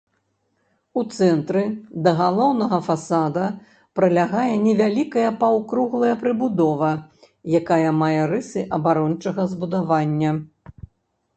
У 0.99 1.01
цэнтры 1.15 1.61
да 2.05 2.11
галоўнага 2.21 2.79
фасада 2.87 3.43
прылягае 3.99 4.53
невялікая 4.63 5.27
паўкруглая 5.43 6.15
прыбудова, 6.23 6.89
якая 7.61 7.91
мае 7.99 8.15
рысы 8.33 8.65
абарончага 8.79 9.45
збудавання. 9.53 10.31